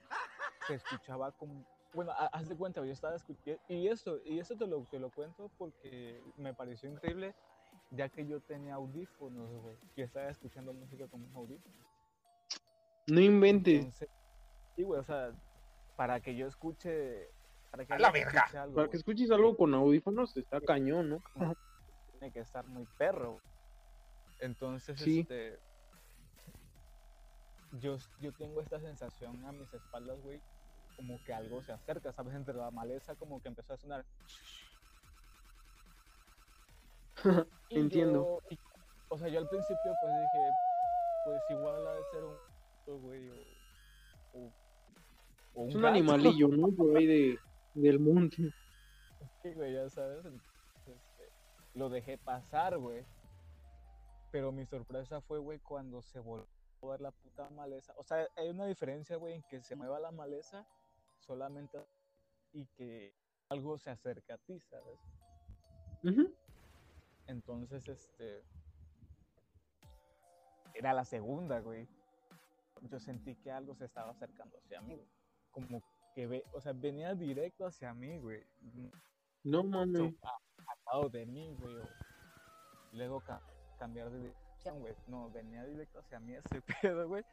[0.66, 1.64] se escuchaba como...
[1.94, 3.58] Bueno, ha- haz de cuenta, yo estaba escuchando...
[3.66, 7.34] Y eso, y eso te lo, te lo cuento porque me pareció increíble,
[7.92, 11.78] ya que yo tenía audífonos, güey, y estaba escuchando música con mis audífonos.
[13.06, 13.76] No inventes.
[13.78, 14.08] Entonces,
[14.78, 15.32] sí, güey, o sea,
[15.96, 17.28] para que yo escuche.
[17.72, 18.38] Para que ¡A la verga!
[18.42, 21.22] escuche algo, Para que escuches algo con audífonos está cañón, ¿no?
[22.12, 23.40] tiene que estar muy perro.
[24.38, 25.20] Entonces, Sí.
[25.20, 25.58] este.
[27.80, 30.40] Yo, yo tengo esta sensación a mis espaldas, güey,
[30.96, 32.34] como que algo se acerca, ¿sabes?
[32.34, 34.04] Entre la maleza como que empezó a sonar.
[37.70, 38.40] Y Entiendo.
[38.48, 38.58] yo- y-
[39.10, 40.50] o sea, yo al principio pues dije,
[41.24, 43.34] pues igual ha de ser un gato, güey, o,
[44.38, 44.52] o-
[45.58, 45.94] o Es un un gato.
[45.94, 46.68] animalillo, ¿no?
[46.72, 47.38] Por ahí de,
[47.74, 48.52] del monte.
[49.42, 50.24] Sí, güey, ya sabes.
[50.86, 51.32] este,
[51.74, 53.04] lo dejé pasar, güey.
[54.30, 56.46] Pero mi sorpresa fue, güey, cuando se volvió
[56.82, 57.92] a ver la puta maleza.
[57.96, 60.66] O sea, hay una diferencia, güey, en que se mueva la maleza
[61.18, 61.78] solamente
[62.52, 63.14] y que
[63.48, 64.98] algo se acerca a ti, ¿sabes?
[67.26, 68.42] Entonces, este.
[70.74, 71.88] Era la segunda, güey.
[72.82, 75.08] Yo sentí que algo se estaba acercando hacia mí, güey.
[75.50, 75.82] Como
[76.14, 78.42] que ve, o sea, venía directo hacia mí, güey.
[79.44, 80.14] No mames.
[80.22, 80.30] a-
[80.66, 81.76] al lado de mí, güey.
[81.76, 81.88] o
[82.92, 83.42] Luego ca-
[83.78, 84.94] cambiar de dirección, güey.
[85.06, 87.24] No, venía directo hacia mí ese pedo, güey.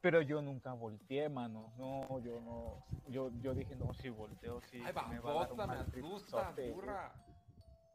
[0.00, 1.72] Pero yo nunca volteé, mano.
[1.78, 2.84] No, yo no.
[3.08, 4.82] Yo, yo dije, no, si volteo, sí.
[4.84, 7.14] Ay, me va a dar un me asusta, burra.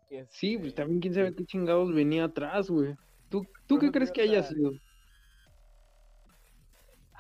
[0.10, 2.96] Y Sí, pues este, también quién sabe qué chingados venía atrás, güey.
[3.30, 4.72] ¿Tú, ¿tú qué crees que haya sido?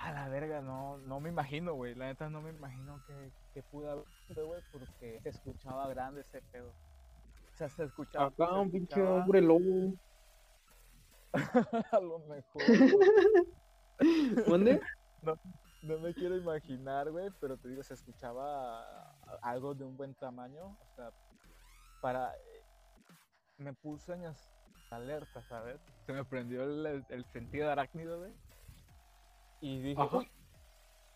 [0.08, 1.93] A la verga, no, no me imagino, güey.
[1.93, 4.06] La neta no me imagino que, que pudo haber
[4.46, 6.70] güey, porque se escuchaba grande ese pedo.
[6.70, 8.28] O sea, se escuchaba.
[8.28, 9.93] Acá un pinche hombre lobo.
[11.91, 12.62] a lo mejor.
[14.48, 14.80] ¿Dónde?
[15.84, 20.67] No me quiero imaginar, güey, pero te digo, se escuchaba algo de un buen tamaño.
[20.67, 21.12] O sea,
[22.02, 22.32] para.
[23.58, 24.24] Me puso en
[24.89, 25.82] alerta, ¿sabes?
[26.06, 28.32] Se me prendió el, el sentido arácnido, güey.
[29.62, 30.17] Y dije, Ajá.
[30.17, 30.32] uy.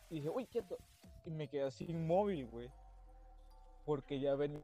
[0.09, 0.77] Y dije, uy, quieto.
[1.25, 2.69] Y me quedé así inmóvil, güey.
[3.85, 4.63] Porque ya venía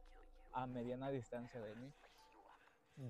[0.52, 1.92] a mediana distancia de mí.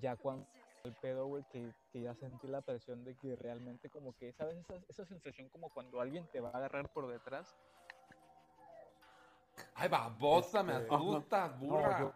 [0.00, 0.46] Ya cuando
[0.84, 4.56] el pedo, güey, que, que ya sentí la presión de que realmente como que, ¿sabes?
[4.58, 7.54] Esa, esa sensación como cuando alguien te va a agarrar por detrás.
[9.74, 12.00] Ay, babota, me Este, asustas, burra.
[12.00, 12.12] yo-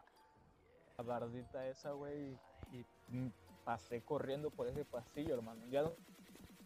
[0.99, 2.39] La bardita esa, güey,
[2.73, 2.79] y,
[3.17, 3.33] y,
[3.65, 5.65] pasé corriendo por ese pasillo, hermano.
[5.69, 5.93] Ya no,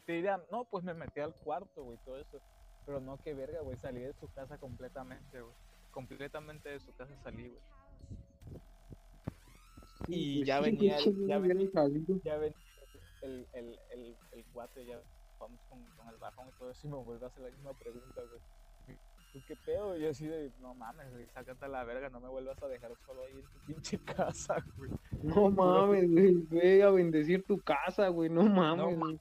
[0.06, 2.40] te diría, no, pues me metí al cuarto, güey, todo eso.
[2.86, 5.54] Pero no, qué verga, güey, salí de su casa completamente, güey.
[5.90, 7.60] Completamente de su casa salí, güey.
[10.08, 12.20] Y Pues ya venía, el- ya venía, salido.
[12.22, 12.56] ya venía
[13.22, 15.00] el, el, el, el cuate, ya
[15.40, 17.72] vamos con, con el bajón y todo eso, y me vuelve a hacer la misma
[17.72, 18.40] pregunta, güey.
[19.32, 19.96] ¿Tú qué pedo?
[19.96, 22.68] Y yo así de, no mames, güey, sácate a la verga, no me vuelvas a
[22.68, 24.90] dejar solo ahí en tu pinche casa, güey.
[25.22, 26.34] No mames, güey.
[26.50, 28.30] Ve a bendecir tu casa, güey.
[28.30, 29.18] No mames, No güey.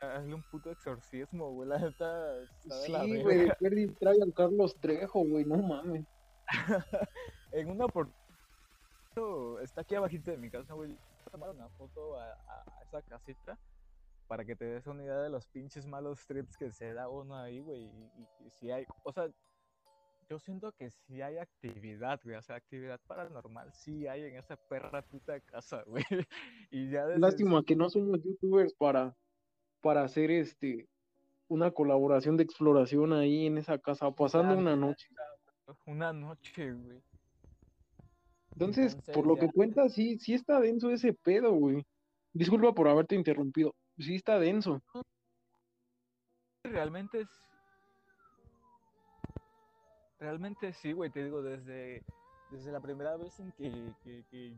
[0.00, 3.22] Hazle un puto exorcismo, güey, la neta está de la Sí, verga.
[3.22, 3.48] güey.
[3.60, 5.44] Perdi trae al Carlos Trejo, güey.
[5.44, 6.04] No mames.
[7.52, 8.10] En una por...
[9.62, 10.88] Está aquí abajito de mi casa, güey.
[10.90, 13.58] Voy a tomar una foto a, a- a esa casita
[14.26, 17.36] para que te des una idea de los pinches malos trips que se da uno
[17.36, 17.82] ahí, güey.
[17.84, 19.28] Y, y- y si hay, o sea,
[20.28, 24.56] yo siento que si hay actividad, güey, o sea, actividad paranormal, sí hay en esa
[24.56, 26.04] perra puta casa, güey.
[26.70, 29.14] Y ya desde Lástima que no somos youtubers para,
[29.84, 30.88] para hacer este
[31.46, 35.06] una colaboración de exploración ahí en esa casa, pasando Ya, una noche.
[35.84, 37.02] una noche, güey.
[38.52, 41.84] Entonces, Entonces, por lo que cuentas, sí, sí está denso ese pedo, güey.
[42.32, 43.74] Disculpa por haberte interrumpido.
[43.98, 44.80] Sí está denso.
[46.64, 47.28] Realmente es.
[50.18, 52.02] Realmente sí, güey, te digo, desde,
[52.50, 54.56] desde la primera vez en que, que, que,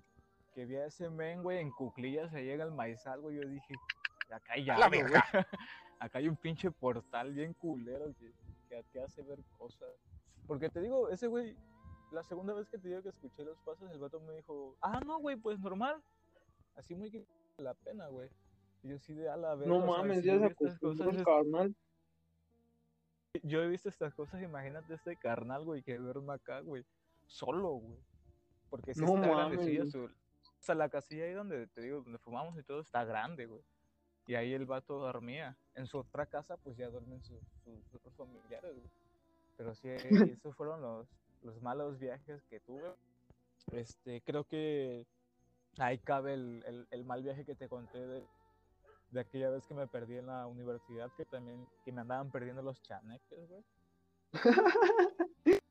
[0.54, 3.74] que vi a ese men, güey, en cuclillas se llega el maizal, güey, yo dije,
[4.34, 5.02] acá hay algo, güey.
[5.98, 8.30] Acá hay un pinche portal bien culero que,
[8.68, 9.88] que te hace ver cosas.
[10.46, 11.56] Porque te digo, ese güey,
[12.12, 15.00] la segunda vez que te digo que escuché los pasos, el vato me dijo, ah,
[15.04, 16.02] no, güey, pues normal.
[16.76, 17.26] Así muy que
[17.58, 18.28] la pena, güey.
[18.82, 21.74] Y yo sí de a la verga, No mames, ya se acostumbró carnal.
[23.42, 26.84] yo he visto estas cosas, imagínate este carnal, güey, que duerme acá, güey,
[27.26, 27.98] solo, güey.
[28.68, 30.04] Porque sí No está mames, su...
[30.04, 30.10] O
[30.66, 33.62] sea, la casilla ahí donde, te digo, donde fumamos y todo, está grande, güey.
[34.26, 35.56] Y ahí el vato dormía.
[35.74, 38.90] En su otra casa, pues ya duermen sus, sus otros familiares, güey.
[39.56, 39.88] Pero sí,
[40.40, 41.06] esos fueron los,
[41.42, 42.94] los malos viajes que tuve.
[43.72, 45.06] Este, creo que
[45.78, 48.24] ahí cabe el, el, el mal viaje que te conté de,
[49.10, 52.62] de aquella vez que me perdí en la universidad, que también, que me andaban perdiendo
[52.62, 53.64] los chaneques, güey.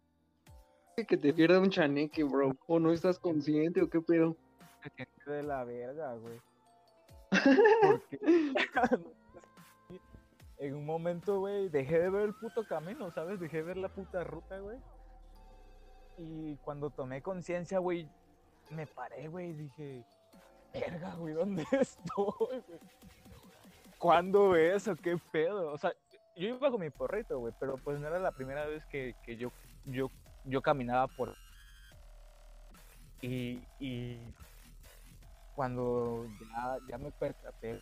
[1.09, 2.55] Que te pierda un chaneque, bro.
[2.67, 4.37] O no estás consciente o qué pedo.
[5.25, 6.39] De la verga, güey.
[7.81, 8.19] Porque
[10.57, 13.39] en un momento, güey, dejé de ver el puto camino, ¿sabes?
[13.39, 14.77] Dejé de ver la puta ruta, güey.
[16.17, 18.07] Y cuando tomé conciencia, güey,
[18.71, 20.03] me paré, güey, dije,
[20.73, 22.79] verga, güey, ¿dónde estoy, güey?
[23.97, 24.95] ¿Cuándo eso?
[24.95, 25.71] ¿Qué pedo?
[25.71, 25.93] O sea,
[26.35, 29.37] yo iba con mi porrito, güey, pero pues no era la primera vez que, que
[29.37, 29.51] yo
[29.85, 30.11] yo,
[30.43, 31.35] yo caminaba por...
[33.21, 34.19] Y, y
[35.55, 37.81] cuando ya, ya me percaté,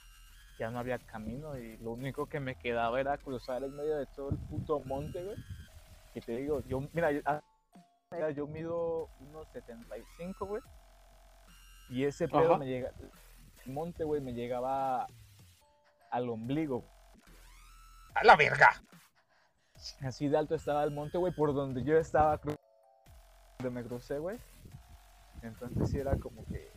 [0.59, 4.05] ya no había camino y lo único que me quedaba era cruzar en medio de
[4.05, 5.37] todo el puto monte, güey.
[6.13, 7.41] Que te digo, yo, mira, yo, ah,
[8.35, 10.61] yo mido unos 75, güey.
[11.89, 12.57] Y ese pedo Ajá.
[12.57, 12.91] me llega,
[13.65, 15.07] el monte, güey, me llegaba
[16.11, 16.85] al ombligo.
[18.13, 18.69] ¡A la verga!
[20.01, 22.39] Así de alto estaba el monte, güey, por donde yo estaba,
[23.57, 24.39] donde me crucé, güey.
[25.41, 26.71] Entonces sí era como que,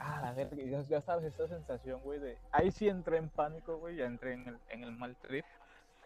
[0.00, 2.36] ah, la verga, ya, ya sabes esa sensación, güey, de...
[2.50, 5.44] Ahí sí entré en pánico, güey, ya entré en el, en el mal trip,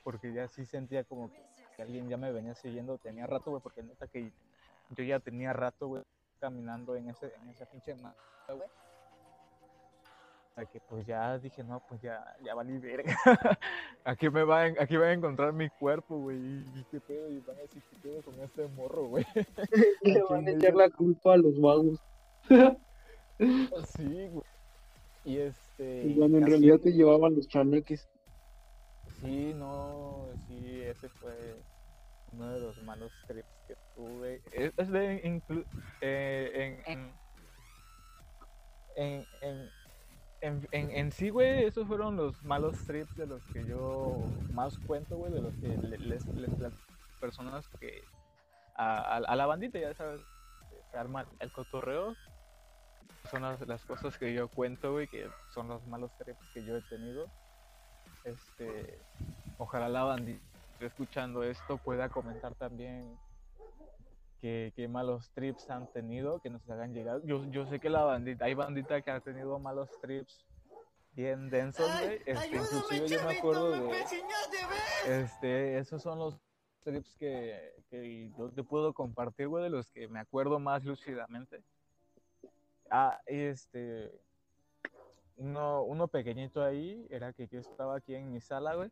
[0.03, 1.43] porque ya sí sentía como que,
[1.77, 4.33] que alguien ya me venía siguiendo, tenía rato, güey, porque neta que
[4.91, 6.03] yo ya tenía rato, güey,
[6.41, 8.69] caminando en ese, en esa pinche mata, güey.
[10.55, 13.17] O sea que pues ya dije, no, pues ya, ya valí verga.
[14.05, 16.37] aquí me va aquí va a encontrar mi cuerpo, güey.
[16.37, 19.27] Y, qué pedo, y van a decir qué pedo con este morro, güey.
[20.03, 21.99] Le van a echar la culpa a los vagos.
[23.39, 24.45] Sí, güey.
[25.25, 26.07] Y este.
[26.07, 28.09] Y cuando en así- realidad te llevaban los chaneques.
[29.21, 31.57] Sí, no, sí, ese fue
[32.33, 34.43] uno de los malos trips que tuve.
[34.53, 35.67] Es, de inclu-
[36.01, 37.13] eh, en,
[38.97, 39.27] en,
[40.41, 44.19] en, en, en, sí, güey, esos fueron los malos trips de los que yo
[44.53, 46.75] más cuento, güey, de los que le- les, les- las
[47.21, 48.03] personas que
[48.77, 50.21] a, a, a la bandita, ya sabes,
[50.91, 52.15] se arma el cotorreo.
[53.31, 56.77] Son las, las cosas que yo cuento, güey, que son los malos trips que yo
[56.77, 57.31] he tenido.
[58.25, 58.99] Este,
[59.59, 63.19] ojalá la bandita escuchando esto pueda comentar también
[64.41, 67.23] qué, qué malos trips han tenido, que nos hagan llegar.
[67.25, 70.45] Yo, yo sé que la bandita, hay bandita que ha tenido malos trips
[71.13, 72.21] bien densos, güey.
[72.27, 74.05] Este, inclusive yo me acuerdo de,
[75.07, 76.39] este, esos son los
[76.83, 81.63] trips que, que yo te puedo compartir, güey, de los que me acuerdo más lúcidamente.
[82.97, 84.09] Ah, este,
[85.37, 88.89] uno, uno pequeñito ahí era que yo estaba aquí en mi sala, güey.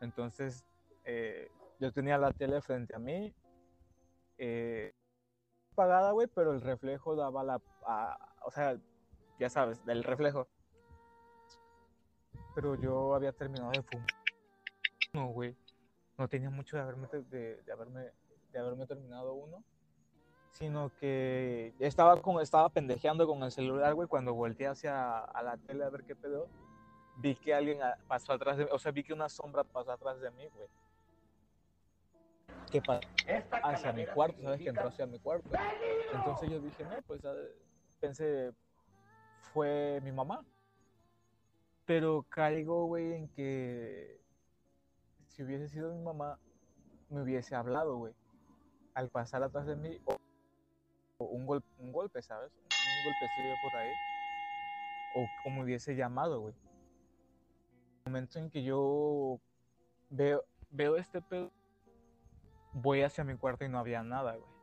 [0.00, 0.64] Entonces,
[1.04, 3.34] eh, yo tenía la tele frente a mí,
[4.38, 4.94] eh,
[5.72, 8.78] apagada, güey, pero el reflejo daba la, a- o sea,
[9.38, 10.48] ya sabes, del reflejo.
[12.54, 14.06] Pero yo había terminado de fumar.
[15.12, 15.54] No, güey.
[16.16, 18.10] No tenía mucho de haberme, de haberme,
[18.52, 19.62] de haberme terminado uno.
[20.54, 25.56] Sino que estaba, con, estaba pendejeando con el celular, güey, cuando volteé hacia a la
[25.56, 26.48] tele a ver qué pedo.
[27.16, 29.90] Vi que alguien a- pasó atrás de mí, o sea, vi que una sombra pasó
[29.92, 30.68] atrás de mí, güey.
[32.70, 33.00] Que pasó
[33.64, 34.60] hacia mi cuarto, ¿sabes?
[34.60, 35.48] Que entró hacia mi cuarto.
[36.12, 37.34] Entonces yo dije, no, pues ah,
[38.00, 38.52] pensé,
[39.52, 40.44] fue mi mamá.
[41.84, 44.20] Pero caigo, güey, en que
[45.28, 46.38] si hubiese sido mi mamá,
[47.10, 48.14] me hubiese hablado, güey.
[48.94, 50.00] Al pasar atrás de mí,
[51.18, 52.52] un, gol- un golpe, ¿sabes?
[52.86, 53.94] Un golpecillo por ahí.
[55.10, 56.54] O como hubiese llamado, güey.
[58.06, 59.40] El momento en que yo
[60.10, 61.50] veo, veo este pedo,
[62.72, 64.54] voy hacia mi cuarto y no había nada, güey.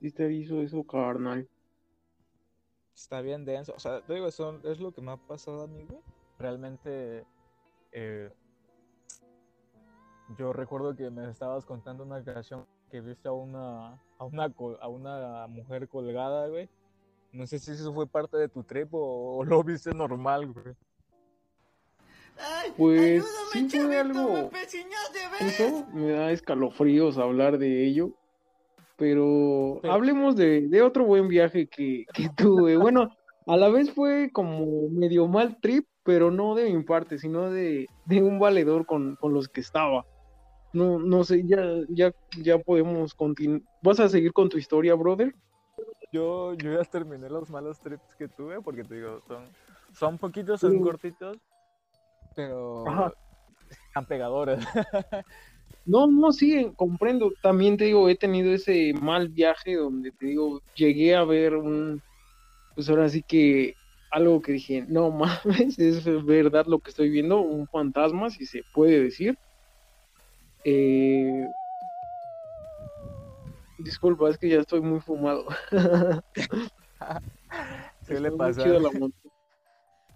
[0.00, 1.48] Sí te hizo eso, carnal.
[2.94, 3.74] está bien denso.
[3.74, 6.00] O sea, te digo, eso es lo que me ha pasado a mí, güey.
[6.38, 7.24] Realmente,
[7.92, 8.30] eh,
[10.38, 14.88] yo recuerdo que me estabas contando una ocasión que viste a una, a una, a
[14.88, 16.68] una mujer colgada, güey.
[17.32, 20.74] No sé si eso fue parte de tu trip o, o lo viste normal, güey.
[22.76, 24.50] Pues sí fue algo.
[25.40, 28.10] Eso me da escalofríos hablar de ello.
[28.96, 32.76] Pero hablemos de, de otro buen viaje que, que tuve.
[32.76, 33.10] Bueno,
[33.46, 37.86] a la vez fue como medio mal trip, pero no de mi parte, sino de,
[38.06, 40.06] de un valedor con, con los que estaba.
[40.76, 42.12] No, no sé, ya, ya,
[42.42, 43.62] ya podemos continuar.
[43.80, 45.34] ¿Vas a seguir con tu historia, brother?
[46.12, 49.48] Yo, yo ya terminé los malos trips que tuve porque te digo, son,
[49.94, 51.38] son poquitos, son cortitos,
[52.34, 53.12] pero Ajá.
[53.70, 54.58] están pegadores.
[55.88, 57.32] No, no, sí, comprendo.
[57.40, 62.02] También te digo, he tenido ese mal viaje donde te digo, llegué a ver un,
[62.74, 63.76] pues ahora sí que
[64.10, 65.38] algo que dije, no mames,
[65.78, 69.38] es verdad lo que estoy viendo, un fantasma, si se puede decir.
[70.68, 71.48] Eh,
[73.78, 75.46] disculpa, es que ya estoy muy fumado.
[78.08, 78.64] Muy pasar.
[78.64, 78.90] chido la.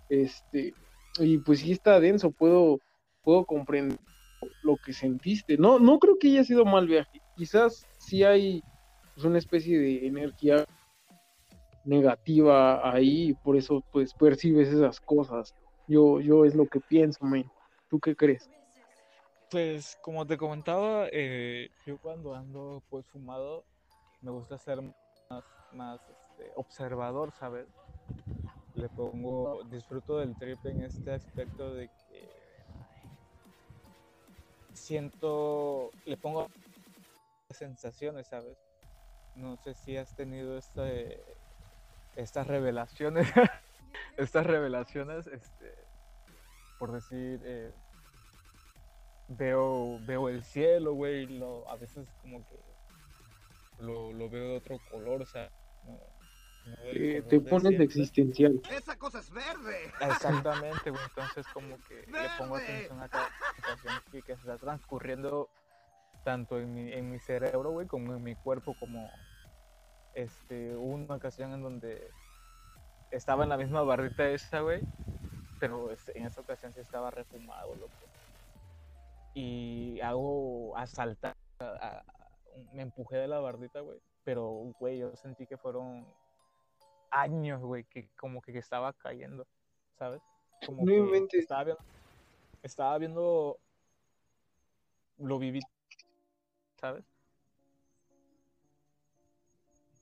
[0.08, 0.74] Este,
[1.18, 2.78] y pues sí está denso, puedo,
[3.22, 3.98] puedo comprender
[4.62, 5.56] lo que sentiste.
[5.56, 7.20] No, no creo que haya sido mal viaje.
[7.36, 8.62] Quizás sí hay
[9.14, 10.64] pues, una especie de energía
[11.84, 15.54] negativa ahí y por eso pues percibes esas cosas.
[15.86, 17.44] Yo, yo es lo que pienso, man.
[17.88, 18.48] ¿Tú qué crees?
[19.50, 23.64] Pues como te comentaba, eh, yo cuando ando pues fumado
[24.20, 27.66] me gusta ser más, más este, observador, ¿sabes?
[28.74, 32.30] Le pongo, disfruto del trip en este aspecto de que
[34.72, 36.46] siento, le pongo
[37.50, 38.56] sensaciones, ¿sabes?
[39.34, 41.24] No sé si has tenido este,
[42.14, 43.26] estas revelaciones,
[44.16, 45.74] estas revelaciones, este,
[46.78, 47.72] por decir, eh,
[49.30, 52.58] veo, veo el cielo, güey, lo, a veces como que
[53.78, 55.50] lo, lo veo de otro color, o sea,
[55.84, 55.98] no,
[56.92, 57.84] Eh, te de pones siempre.
[57.84, 58.60] existencial.
[58.70, 59.90] Esa cosa es verde.
[60.00, 61.02] Exactamente, güey.
[61.08, 65.48] Entonces, como que le pongo atención a cada situación que, que se está transcurriendo
[66.24, 69.10] tanto en mi, en mi cerebro, güey, como en mi cuerpo, como
[70.14, 72.10] este, una ocasión en donde
[73.10, 74.84] estaba en la misma barrita esa, güey,
[75.58, 78.09] pero en esa ocasión sí estaba refumado, loco.
[79.34, 81.64] Y hago asaltar, a-
[81.98, 82.04] a-
[82.72, 86.06] me empujé de la bardita, güey, pero, güey, yo sentí que fueron
[87.10, 89.46] años, güey, que como que estaba cayendo,
[89.98, 90.20] ¿sabes?
[90.66, 90.92] Como No
[91.30, 91.82] que estaba viendo,
[92.62, 93.58] estaba viendo,
[95.18, 95.60] lo viví,
[96.80, 97.04] ¿sabes?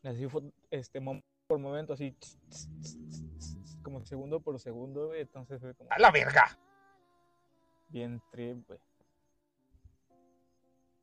[0.04, 2.98] Así fue, este, mom- por momento, así, tss, tss, tss,
[3.38, 6.58] tss, tss, como segundo por segundo, güey, entonces fue como A la verga.
[7.88, 8.78] bien trip, güey.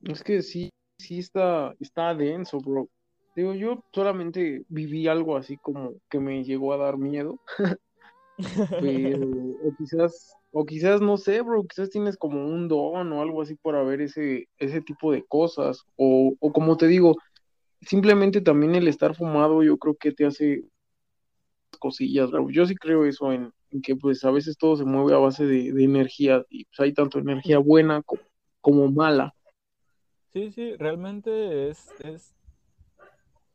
[0.06, 2.90] Es que sí, sí está, está denso, bro.
[3.36, 7.40] Digo, yo solamente viví algo así como que me llegó a dar miedo,
[8.80, 9.28] pero,
[9.64, 13.56] o quizás, o quizás, no sé, bro, quizás tienes como un don o algo así
[13.56, 17.18] para ver ese, ese tipo de cosas, o, o como te digo,
[17.82, 20.64] simplemente también el estar fumado yo creo que te hace
[21.80, 22.50] cosillas, bro.
[22.50, 25.46] Yo sí creo eso en, en que pues a veces todo se mueve a base
[25.46, 28.22] de, de energía, y pues hay tanto energía buena como,
[28.62, 29.34] como mala.
[30.36, 32.36] Sí, sí, realmente es, es,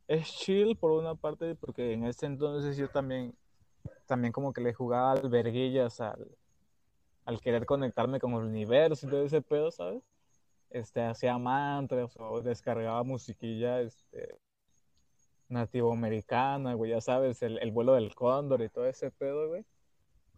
[0.09, 3.35] es chill por una parte, porque en ese entonces yo también,
[4.07, 6.27] también como que le jugaba alberguillas al,
[7.27, 10.03] al querer conectarme con el universo y todo ese pedo, ¿sabes?
[10.71, 14.39] Este, hacía mantras o descargaba musiquilla, este,
[15.51, 19.67] nativoamericana, güey, ya sabes, el, el vuelo del cóndor y todo ese pedo, güey.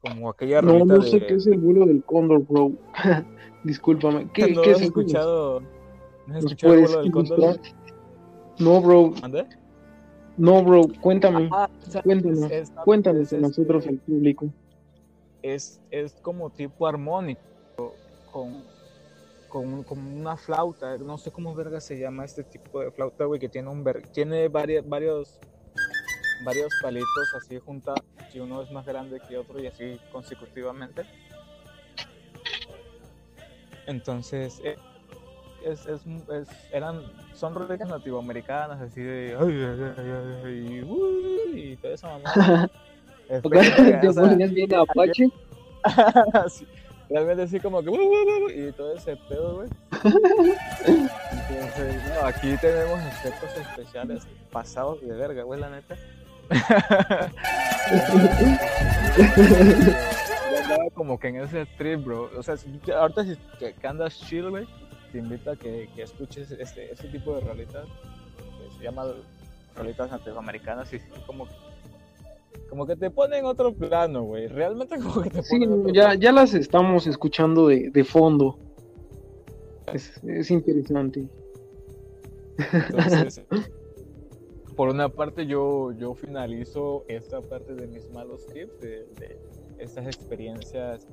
[0.00, 2.72] Como aquella No, no sé de- qué es el vuelo del cóndor, bro.
[3.62, 4.28] Discúlpame.
[4.32, 5.62] ¿Qué, ¿No qué has es eso?
[6.26, 7.38] ¿No has ¿Nos escuchado el puedes vuelo del cóndor?
[7.38, 7.74] ilustrar?
[8.58, 9.14] No, bro.
[10.36, 10.82] No, bro.
[11.00, 11.48] Cuéntame.
[11.52, 11.68] Ah.
[12.04, 12.50] Cuéntanos.
[12.50, 14.46] Es- Cuéntanos es- a es- nosotros, el público.
[15.42, 17.42] es, es como tipo armónico,
[18.32, 18.62] con,
[19.48, 23.40] con, como una flauta, no sé cómo verga se llama este tipo de flauta, güey,
[23.40, 25.38] que tiene un ver- tiene varios, varios,
[26.44, 28.00] varios palitos así juntados,
[28.32, 31.02] y uno es más grande que otro y así consecutivamente.
[33.86, 34.76] Entonces, eh,
[35.64, 37.02] es, es, es- eran,
[37.34, 39.64] son rolitas nativoamericanas, así de, ay,
[39.98, 40.10] ay,
[40.44, 42.16] ay, uy, y toda esa.
[43.28, 45.28] Espera, ¿Te ponías bien apache?
[46.48, 46.64] Sí,
[47.10, 47.90] realmente así como que
[48.54, 49.68] y todo ese pedo, güey.
[50.86, 55.96] Entonces, no, aquí tenemos efectos especiales pasados de verga, güey, la neta.
[60.62, 62.30] Andaba como que en ese trip, bro.
[62.36, 62.54] O sea,
[62.98, 64.66] ahorita si que, que andas chill, güey,
[65.12, 67.86] te invito a que, que escuches este, ese tipo de rolitas
[68.58, 69.08] que se llaman
[69.76, 71.54] rolitas latinoamericanas y sí, como que
[72.68, 74.48] como que te ponen en otro plano, güey.
[74.48, 78.04] Realmente como que te Sí, ponen en otro ya, ya las estamos escuchando de, de
[78.04, 78.58] fondo.
[79.92, 81.28] Es, es interesante.
[82.72, 83.42] Entonces,
[84.76, 89.38] por una parte yo, yo finalizo esta parte de mis malos tips, de, de
[89.78, 91.06] estas experiencias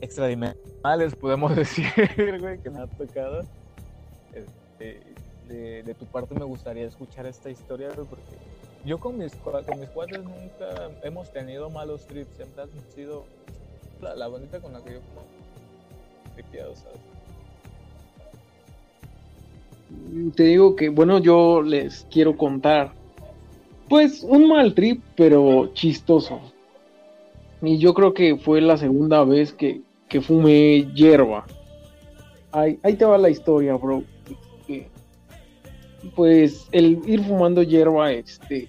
[0.00, 1.86] extradimensionales, podemos decir,
[2.40, 3.42] güey, que me ha tocado.
[4.32, 5.02] Este,
[5.48, 8.36] de, tu parte me gustaría escuchar esta historia, güey, porque
[8.84, 13.24] yo con mis, con mis cuates nunca hemos tenido malos trips, siempre han sido
[14.00, 15.26] la, la bonita con la que yo como
[16.34, 17.00] tripeado, ¿sabes?
[20.36, 22.92] Te digo que, bueno, yo les quiero contar,
[23.88, 26.40] pues, un mal trip, pero chistoso.
[27.60, 31.46] Y yo creo que fue la segunda vez que, que fumé hierba.
[32.52, 34.02] Ahí, ahí te va la historia, bro.
[36.16, 38.68] Pues el ir fumando hierba, este,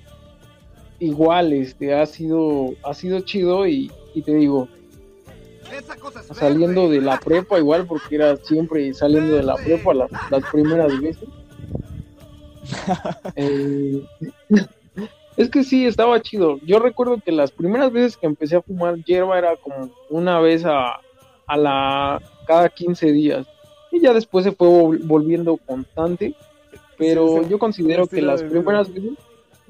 [1.00, 4.68] igual, este, ha sido, ha sido chido y, y te digo,
[6.34, 11.00] saliendo de la prepa igual porque era siempre saliendo de la prepa las, las primeras
[11.00, 11.28] veces
[13.36, 14.04] Eh,
[15.38, 19.04] es que sí estaba chido yo recuerdo que las primeras veces que empecé a fumar
[19.04, 21.00] hierba era como una vez a,
[21.52, 23.46] a la cada 15 días.
[23.92, 26.34] Y ya después se fue vol- volviendo constante.
[26.98, 29.12] Pero sí, yo considero que las primeras veces.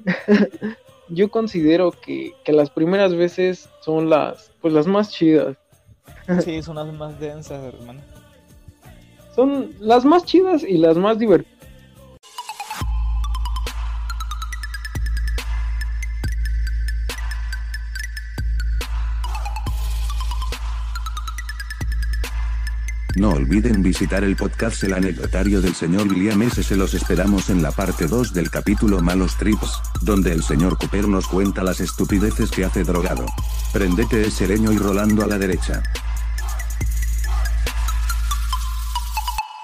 [1.08, 5.56] yo considero que, que las primeras veces son las, pues las más chidas.
[6.44, 8.00] Sí, son las más densas, hermano.
[9.34, 11.51] Son las más chidas y las más divertidas.
[23.16, 26.62] No olviden visitar el podcast El Anecdotario del señor William S.
[26.62, 31.06] Se los esperamos en la parte 2 del capítulo Malos Trips, donde el señor Cooper
[31.08, 33.26] nos cuenta las estupideces que hace drogado.
[33.72, 35.82] Prendete ese leño y rolando a la derecha.